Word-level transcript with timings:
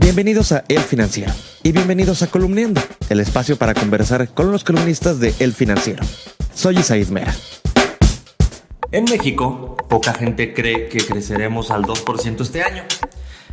Bienvenidos 0.00 0.52
a 0.52 0.64
El 0.68 0.78
Financiero 0.78 1.32
y 1.64 1.72
bienvenidos 1.72 2.22
a 2.22 2.28
Columniendo, 2.28 2.80
el 3.08 3.18
espacio 3.18 3.56
para 3.56 3.74
conversar 3.74 4.32
con 4.32 4.52
los 4.52 4.62
columnistas 4.62 5.18
de 5.18 5.34
El 5.40 5.52
Financiero. 5.52 6.04
Soy 6.54 6.78
Isaid 6.78 7.08
Mera. 7.08 7.34
En 8.92 9.04
México, 9.04 9.76
poca 9.88 10.14
gente 10.14 10.54
cree 10.54 10.88
que 10.88 11.04
creceremos 11.04 11.72
al 11.72 11.82
2% 11.82 12.40
este 12.42 12.62
año. 12.62 12.84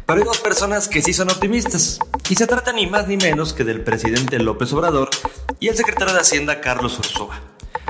Pero 0.05 0.20
hay 0.20 0.23
dos 0.23 0.38
personas 0.38 0.88
que 0.88 1.02
sí 1.02 1.13
son 1.13 1.31
optimistas, 1.31 1.97
y 2.29 2.35
se 2.35 2.46
trata 2.46 2.73
ni 2.73 2.85
más 2.85 3.07
ni 3.07 3.17
menos 3.17 3.53
que 3.53 3.63
del 3.63 3.81
presidente 3.81 4.37
López 4.37 4.71
Obrador 4.73 5.09
y 5.59 5.69
el 5.69 5.75
secretario 5.75 6.13
de 6.13 6.19
Hacienda 6.19 6.62
Carlos 6.62 6.99
Ursúa. 6.99 7.41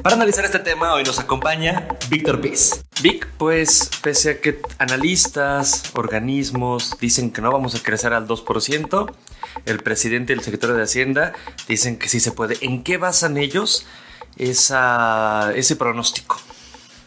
Para 0.06 0.18
analizar 0.18 0.46
este 0.46 0.60
tema 0.60 0.94
hoy 0.94 1.04
nos 1.04 1.18
acompaña 1.18 1.88
Víctor 2.12 2.40
Piz. 2.40 2.86
Vic, 3.02 3.28
pues 3.40 3.90
pese 4.04 4.30
a 4.30 4.40
que 4.40 4.62
analistas, 4.78 5.82
organismos 5.96 6.96
dicen 7.02 7.32
que 7.32 7.42
no 7.42 7.52
vamos 7.52 7.74
a 7.74 7.82
crecer 7.82 8.14
al 8.14 8.28
2%, 8.28 9.16
el 9.66 9.80
presidente 9.80 10.32
y 10.32 10.36
el 10.36 10.44
secretario 10.44 10.76
de 10.76 10.84
Hacienda 10.84 11.34
dicen 11.68 11.98
que 11.98 12.08
sí 12.08 12.20
se 12.20 12.32
puede. 12.32 12.56
¿En 12.62 12.84
qué 12.84 12.98
basan 12.98 13.36
ellos 13.38 13.88
esa, 14.38 15.52
ese 15.56 15.76
pronóstico? 15.76 16.40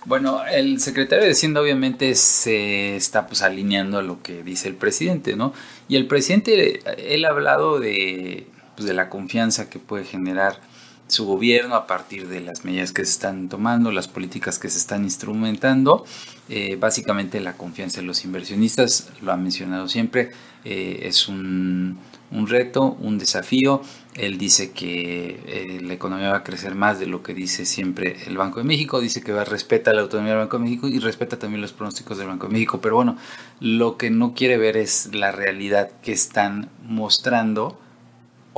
Bueno, 0.04 0.44
el 0.44 0.80
secretario 0.80 1.24
de 1.24 1.30
Hacienda 1.30 1.60
obviamente 1.60 2.16
se 2.16 2.96
está 2.96 3.28
pues 3.28 3.42
alineando 3.42 3.98
a 3.98 4.02
lo 4.02 4.24
que 4.24 4.42
dice 4.42 4.66
el 4.66 4.74
presidente, 4.74 5.36
¿no? 5.36 5.52
Y 5.88 5.94
el 5.94 6.08
presidente, 6.08 6.80
él 7.14 7.24
ha 7.26 7.28
hablado 7.28 7.78
de, 7.78 8.48
pues, 8.74 8.88
de 8.88 8.94
la 8.94 9.08
confianza 9.08 9.70
que 9.70 9.78
puede 9.78 10.04
generar 10.04 10.58
su 11.08 11.26
gobierno 11.26 11.74
a 11.74 11.86
partir 11.86 12.28
de 12.28 12.40
las 12.40 12.64
medidas 12.64 12.92
que 12.92 13.04
se 13.04 13.12
están 13.12 13.48
tomando, 13.48 13.90
las 13.90 14.08
políticas 14.08 14.58
que 14.58 14.68
se 14.68 14.78
están 14.78 15.04
instrumentando, 15.04 16.04
eh, 16.48 16.76
básicamente 16.76 17.40
la 17.40 17.54
confianza 17.54 18.00
en 18.00 18.06
los 18.06 18.24
inversionistas, 18.24 19.10
lo 19.22 19.32
ha 19.32 19.36
mencionado 19.36 19.88
siempre, 19.88 20.30
eh, 20.64 21.00
es 21.02 21.28
un, 21.28 21.98
reto, 22.30 22.96
un 23.00 23.18
desafío. 23.18 23.80
Él 24.14 24.36
dice 24.36 24.72
que 24.72 25.40
eh, 25.46 25.80
la 25.80 25.94
economía 25.94 26.30
va 26.30 26.38
a 26.38 26.44
crecer 26.44 26.74
más 26.74 26.98
de 26.98 27.06
lo 27.06 27.22
que 27.22 27.34
dice 27.34 27.64
siempre 27.64 28.16
el 28.26 28.36
Banco 28.36 28.58
de 28.60 28.64
México, 28.64 29.00
dice 29.00 29.22
que 29.22 29.32
va 29.32 29.42
a 29.42 29.44
respeta 29.44 29.92
la 29.92 30.02
autonomía 30.02 30.32
del 30.32 30.40
Banco 30.40 30.58
de 30.58 30.64
México 30.64 30.88
y 30.88 30.98
respeta 30.98 31.38
también 31.38 31.62
los 31.62 31.72
pronósticos 31.72 32.18
del 32.18 32.26
Banco 32.26 32.48
de 32.48 32.52
México, 32.52 32.80
pero 32.82 32.96
bueno, 32.96 33.16
lo 33.60 33.96
que 33.96 34.10
no 34.10 34.34
quiere 34.34 34.58
ver 34.58 34.76
es 34.76 35.14
la 35.14 35.32
realidad 35.32 35.90
que 36.02 36.12
están 36.12 36.68
mostrando 36.82 37.78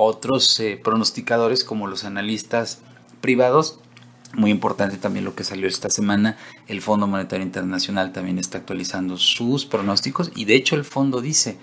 otros 0.01 0.59
eh, 0.61 0.81
pronosticadores 0.83 1.65
como 1.65 1.87
los 1.87 2.05
analistas 2.05 2.81
privados. 3.21 3.81
Muy 4.33 4.51
importante 4.51 4.97
también 4.97 5.25
lo 5.25 5.35
que 5.35 5.45
salió 5.45 5.67
esta 5.67 5.91
semana, 5.91 6.37
el 6.69 6.83
Fondo 6.83 7.07
Monetario 7.07 7.45
Internacional 7.45 8.13
también 8.13 8.39
está 8.39 8.59
actualizando 8.59 9.17
sus 9.17 9.67
pronósticos 9.67 10.31
y 10.37 10.45
de 10.45 10.55
hecho 10.55 10.77
el 10.77 10.85
fondo 10.85 11.21
dice, 11.21 11.59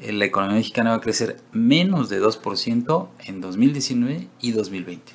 eh, 0.00 0.12
la 0.12 0.24
economía 0.24 0.58
mexicana 0.58 0.90
va 0.90 0.96
a 0.96 1.00
crecer 1.00 1.40
menos 1.50 2.08
de 2.08 2.22
2% 2.22 3.08
en 3.26 3.40
2019 3.40 4.28
y 4.40 4.52
2020. 4.52 5.12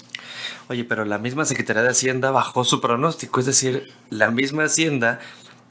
Oye, 0.68 0.84
pero 0.84 1.06
la 1.06 1.20
misma 1.20 1.46
Secretaría 1.46 1.84
de 1.84 1.90
Hacienda 1.90 2.32
bajó 2.32 2.66
su 2.66 2.82
pronóstico, 2.82 3.40
es 3.40 3.46
decir, 3.46 3.92
la 4.10 4.32
misma 4.32 4.66
Hacienda 4.66 5.20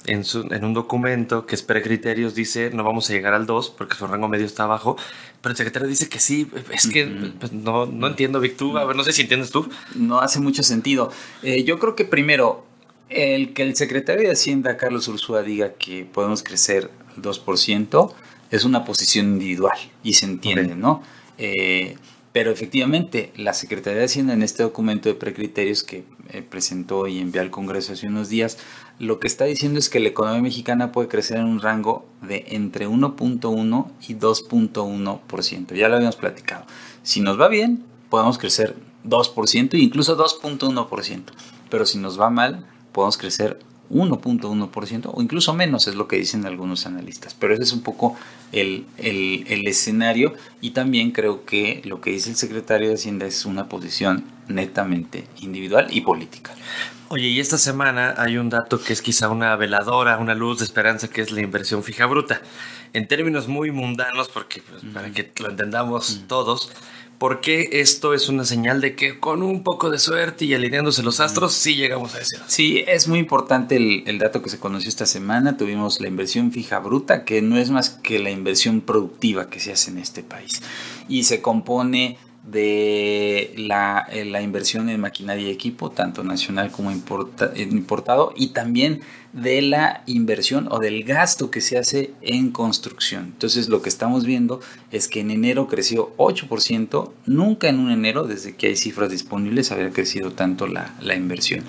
en, 0.06 0.24
su, 0.24 0.42
en 0.50 0.64
un 0.64 0.74
documento 0.74 1.46
que 1.46 1.54
es 1.54 1.62
criterios 1.62 2.34
dice 2.34 2.70
no 2.72 2.84
vamos 2.84 3.08
a 3.08 3.12
llegar 3.12 3.34
al 3.34 3.46
2 3.46 3.74
porque 3.76 3.96
su 3.96 4.06
rango 4.06 4.28
medio 4.28 4.46
está 4.46 4.64
abajo, 4.64 4.96
pero 5.40 5.50
el 5.52 5.56
secretario 5.56 5.88
dice 5.88 6.08
que 6.08 6.18
sí, 6.18 6.48
es 6.70 6.86
que 6.86 7.06
pues, 7.38 7.52
no, 7.52 7.86
no 7.86 8.06
entiendo, 8.06 8.40
Vic, 8.40 8.56
tú, 8.56 8.76
a 8.78 8.84
ver, 8.84 8.96
no 8.96 9.04
sé 9.04 9.12
si 9.12 9.22
entiendes 9.22 9.50
tú. 9.50 9.68
No 9.94 10.20
hace 10.20 10.40
mucho 10.40 10.62
sentido. 10.62 11.10
Eh, 11.42 11.64
yo 11.64 11.78
creo 11.78 11.96
que 11.96 12.04
primero, 12.04 12.64
el 13.08 13.52
que 13.52 13.62
el 13.62 13.74
secretario 13.76 14.22
de 14.22 14.32
Hacienda, 14.32 14.76
Carlos 14.76 15.08
Ursúa, 15.08 15.42
diga 15.42 15.74
que 15.74 16.04
podemos 16.04 16.42
crecer 16.42 16.90
2% 17.20 18.14
es 18.50 18.64
una 18.64 18.84
posición 18.84 19.26
individual 19.26 19.76
y 20.02 20.12
se 20.14 20.26
entiende, 20.26 20.76
¿no? 20.76 21.02
Eh, 21.38 21.96
pero 22.32 22.50
efectivamente, 22.50 23.32
la 23.36 23.52
Secretaría 23.52 24.00
de 24.00 24.04
Hacienda 24.06 24.32
en 24.32 24.42
este 24.42 24.62
documento 24.62 25.08
de 25.08 25.14
precriterios 25.14 25.82
que 25.82 26.04
eh, 26.32 26.42
presentó 26.42 27.06
y 27.06 27.18
envió 27.18 27.40
al 27.40 27.50
Congreso 27.50 27.92
hace 27.92 28.06
unos 28.06 28.28
días, 28.28 28.58
lo 28.98 29.20
que 29.20 29.26
está 29.26 29.44
diciendo 29.44 29.78
es 29.78 29.90
que 29.90 30.00
la 30.00 30.08
economía 30.08 30.42
mexicana 30.42 30.92
puede 30.92 31.08
crecer 31.08 31.36
en 31.38 31.44
un 31.44 31.60
rango 31.60 32.06
de 32.22 32.44
entre 32.48 32.88
1.1 32.88 33.86
y 34.08 34.14
2.1%. 34.14 35.74
Ya 35.74 35.88
lo 35.88 35.96
habíamos 35.96 36.16
platicado. 36.16 36.64
Si 37.02 37.20
nos 37.20 37.40
va 37.40 37.48
bien, 37.48 37.84
podemos 38.08 38.38
crecer 38.38 38.76
2% 39.04 39.74
e 39.74 39.78
incluso 39.78 40.16
2.1%. 40.16 41.22
Pero 41.70 41.86
si 41.86 41.98
nos 41.98 42.20
va 42.20 42.30
mal, 42.30 42.66
podemos 42.92 43.16
crecer 43.16 43.58
1.1% 43.92 45.10
o 45.12 45.22
incluso 45.22 45.52
menos, 45.54 45.86
es 45.86 45.94
lo 45.94 46.08
que 46.08 46.16
dicen 46.16 46.46
algunos 46.46 46.86
analistas. 46.86 47.34
Pero 47.38 47.54
ese 47.54 47.62
es 47.62 47.72
un 47.72 47.82
poco 47.82 48.16
el, 48.52 48.86
el, 48.98 49.66
escenario 49.66 50.34
y 50.60 50.70
también 50.70 51.10
creo 51.10 51.44
que 51.44 51.82
lo 51.84 52.00
que 52.00 52.10
dice 52.10 52.30
el 52.30 52.36
secretario 52.36 52.88
de 52.88 52.94
Hacienda 52.94 53.26
es 53.26 53.44
una 53.44 53.68
posición 53.68 54.24
netamente 54.48 55.26
individual 55.40 55.88
y 55.90 56.00
política. 56.00 56.52
Oye, 57.08 57.28
y 57.28 57.40
esta 57.40 57.58
semana 57.58 58.14
hay 58.16 58.38
un 58.38 58.48
dato 58.48 58.80
que 58.82 58.94
es 58.94 59.02
quizá 59.02 59.28
una 59.28 59.54
veladora, 59.56 60.16
una 60.16 60.34
luz 60.34 60.60
de 60.60 60.64
esperanza, 60.64 61.08
que 61.08 61.20
es 61.20 61.30
la 61.30 61.42
inversión 61.42 61.82
fija 61.82 62.06
bruta. 62.06 62.40
En 62.94 63.06
términos 63.06 63.48
muy 63.48 63.70
mundanos, 63.70 64.28
porque 64.28 64.62
pues, 64.62 64.82
para 64.94 65.10
que 65.10 65.30
lo 65.38 65.50
entendamos 65.50 66.22
todos, 66.26 66.72
¿Por 67.22 67.40
qué 67.40 67.68
esto 67.70 68.14
es 68.14 68.28
una 68.28 68.44
señal 68.44 68.80
de 68.80 68.96
que 68.96 69.20
con 69.20 69.44
un 69.44 69.62
poco 69.62 69.90
de 69.90 70.00
suerte 70.00 70.44
y 70.44 70.54
alineándose 70.54 71.04
los 71.04 71.20
astros 71.20 71.52
sí 71.52 71.76
llegamos 71.76 72.16
a 72.16 72.20
ese? 72.20 72.38
Sí, 72.48 72.82
es 72.88 73.06
muy 73.06 73.20
importante 73.20 73.76
el, 73.76 74.02
el, 74.06 74.18
dato 74.18 74.42
que 74.42 74.50
se 74.50 74.58
conoció 74.58 74.88
esta 74.88 75.06
semana. 75.06 75.56
Tuvimos 75.56 76.00
la 76.00 76.08
inversión 76.08 76.50
fija 76.50 76.80
bruta, 76.80 77.24
que 77.24 77.40
no 77.40 77.58
es 77.58 77.70
más 77.70 77.90
que 77.90 78.18
la 78.18 78.32
inversión 78.32 78.80
productiva 78.80 79.48
que 79.48 79.60
se 79.60 79.70
hace 79.70 79.92
en 79.92 79.98
este 79.98 80.24
país. 80.24 80.62
Y 81.08 81.22
se 81.22 81.40
compone 81.40 82.18
de 82.44 83.54
la, 83.56 84.06
eh, 84.10 84.24
la, 84.24 84.42
inversión 84.42 84.88
en 84.88 85.00
maquinaria 85.00 85.48
y 85.48 85.50
equipo, 85.50 85.90
tanto 85.90 86.24
nacional 86.24 86.72
como 86.72 86.90
importado, 86.90 88.32
y 88.36 88.48
también 88.48 89.00
de 89.32 89.62
la 89.62 90.02
inversión 90.06 90.68
o 90.70 90.78
del 90.78 91.04
gasto 91.04 91.50
que 91.50 91.60
se 91.60 91.78
hace 91.78 92.12
en 92.20 92.50
construcción. 92.50 93.26
Entonces 93.26 93.68
lo 93.68 93.80
que 93.80 93.88
estamos 93.88 94.24
viendo 94.24 94.60
es 94.90 95.08
que 95.08 95.20
en 95.20 95.30
enero 95.30 95.68
creció 95.68 96.14
8%, 96.16 97.12
nunca 97.26 97.68
en 97.68 97.78
un 97.78 97.90
enero, 97.90 98.24
desde 98.24 98.56
que 98.56 98.66
hay 98.66 98.76
cifras 98.76 99.10
disponibles, 99.10 99.70
había 99.70 99.90
crecido 99.90 100.32
tanto 100.32 100.66
la, 100.66 100.94
la 101.00 101.14
inversión. 101.14 101.64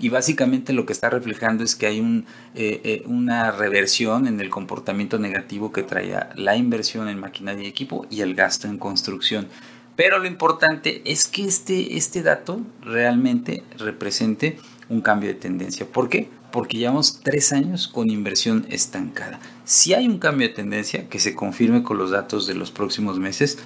Y 0.00 0.08
básicamente 0.08 0.72
lo 0.72 0.86
que 0.86 0.92
está 0.92 1.10
reflejando 1.10 1.64
es 1.64 1.76
que 1.76 1.86
hay 1.86 2.00
un, 2.00 2.26
eh, 2.54 2.80
eh, 2.84 3.02
una 3.06 3.50
reversión 3.50 4.26
en 4.26 4.40
el 4.40 4.50
comportamiento 4.50 5.18
negativo 5.18 5.72
que 5.72 5.82
traía 5.82 6.30
la 6.36 6.56
inversión 6.56 7.08
en 7.08 7.20
maquinaria 7.20 7.64
y 7.64 7.68
equipo 7.68 8.06
y 8.08 8.20
el 8.20 8.34
gasto 8.34 8.68
en 8.68 8.78
construcción. 8.78 9.48
Pero 9.96 10.18
lo 10.18 10.26
importante 10.26 11.02
es 11.04 11.26
que 11.26 11.44
este, 11.44 11.96
este 11.96 12.22
dato 12.22 12.60
realmente 12.80 13.62
represente 13.78 14.58
un 14.88 15.00
cambio 15.00 15.28
de 15.28 15.34
tendencia. 15.34 15.86
¿Por 15.86 16.08
qué? 16.08 16.28
Porque 16.50 16.78
llevamos 16.78 17.20
tres 17.22 17.52
años 17.52 17.88
con 17.88 18.10
inversión 18.10 18.66
estancada. 18.68 19.40
Si 19.64 19.94
hay 19.94 20.06
un 20.06 20.18
cambio 20.18 20.48
de 20.48 20.54
tendencia 20.54 21.08
que 21.08 21.18
se 21.18 21.34
confirme 21.34 21.82
con 21.82 21.98
los 21.98 22.10
datos 22.10 22.46
de 22.46 22.54
los 22.54 22.70
próximos 22.70 23.18
meses, 23.18 23.58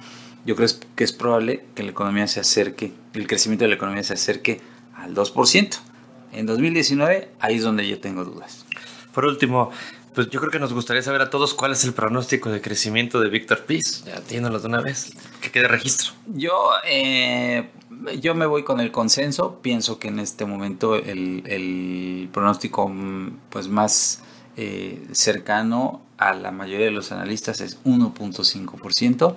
yo 0.45 0.55
creo 0.55 0.69
que 0.95 1.03
es 1.03 1.11
probable 1.11 1.65
que 1.75 1.83
la 1.83 1.91
economía 1.91 2.27
se 2.27 2.39
acerque, 2.39 2.93
el 3.13 3.27
crecimiento 3.27 3.65
de 3.65 3.69
la 3.69 3.75
economía 3.75 4.03
se 4.03 4.13
acerque 4.13 4.61
al 4.95 5.13
2%. 5.13 5.79
En 6.33 6.45
2019, 6.45 7.29
ahí 7.39 7.55
es 7.55 7.63
donde 7.63 7.87
yo 7.87 7.99
tengo 7.99 8.23
dudas. 8.23 8.65
Por 9.13 9.25
último, 9.25 9.71
pues 10.17 10.31
yo 10.31 10.39
creo 10.39 10.51
que 10.51 10.57
nos 10.57 10.73
gustaría 10.73 11.03
saber 11.03 11.21
a 11.21 11.29
todos 11.29 11.53
cuál 11.53 11.73
es 11.73 11.83
el 11.83 11.93
pronóstico 11.93 12.49
de 12.49 12.59
crecimiento 12.59 13.19
de 13.19 13.29
Víctor 13.29 13.65
Piz. 13.65 14.03
Ya 14.03 14.19
tiéndolos 14.19 14.63
de 14.63 14.67
una 14.67 14.81
vez, 14.81 15.11
que 15.41 15.51
quede 15.51 15.67
registro. 15.67 16.13
Yo, 16.25 16.71
eh, 16.87 17.69
yo 18.19 18.33
me 18.33 18.47
voy 18.47 18.63
con 18.63 18.79
el 18.79 18.91
consenso. 18.91 19.59
Pienso 19.61 19.99
que 19.99 20.07
en 20.07 20.17
este 20.17 20.45
momento 20.45 20.95
el, 20.95 22.29
pronóstico 22.33 22.89
mm, 22.89 23.41
pues, 23.51 23.67
más 23.67 24.23
eh, 24.55 25.05
cercano 25.11 26.01
a 26.17 26.33
la 26.33 26.49
mayoría 26.49 26.87
de 26.87 26.91
los 26.93 27.11
analistas 27.11 27.61
es 27.61 27.77
1.5% 27.83 29.35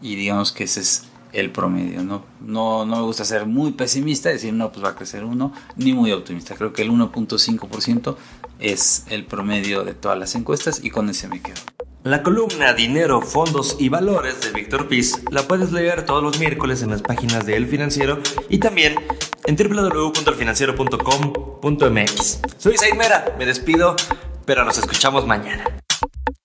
y 0.00 0.14
digamos 0.14 0.50
que 0.52 0.64
ese 0.64 0.80
es 0.80 1.04
el 1.32 1.50
promedio. 1.50 2.02
¿no? 2.02 2.24
No, 2.40 2.84
no 2.84 2.96
me 2.96 3.02
gusta 3.02 3.24
ser 3.24 3.46
muy 3.46 3.72
pesimista, 3.72 4.28
decir 4.28 4.52
no, 4.52 4.72
pues 4.72 4.84
va 4.84 4.90
a 4.90 4.94
crecer 4.94 5.24
uno, 5.24 5.52
ni 5.76 5.92
muy 5.92 6.12
optimista. 6.12 6.54
Creo 6.54 6.72
que 6.72 6.82
el 6.82 6.90
1.5% 6.90 8.16
es 8.58 9.06
el 9.10 9.24
promedio 9.24 9.84
de 9.84 9.94
todas 9.94 10.18
las 10.18 10.34
encuestas 10.34 10.80
y 10.82 10.90
con 10.90 11.08
ese 11.08 11.28
me 11.28 11.40
quedo. 11.40 11.60
La 12.04 12.24
columna 12.24 12.74
Dinero, 12.74 13.22
Fondos 13.22 13.76
y 13.78 13.88
Valores 13.88 14.40
de 14.40 14.50
Víctor 14.50 14.88
Piz 14.88 15.22
la 15.30 15.46
puedes 15.46 15.70
leer 15.70 16.04
todos 16.04 16.20
los 16.20 16.40
miércoles 16.40 16.82
en 16.82 16.90
las 16.90 17.00
páginas 17.00 17.46
de 17.46 17.56
El 17.56 17.68
Financiero 17.68 18.18
y 18.48 18.58
también 18.58 18.96
en 19.44 19.56
www.elfinanciero.com.mx. 19.56 22.40
Soy 22.58 22.76
Said 22.76 22.94
Mera, 22.94 23.36
me 23.38 23.46
despido, 23.46 23.94
pero 24.44 24.64
nos 24.64 24.78
escuchamos 24.78 25.28
mañana. 25.28 25.62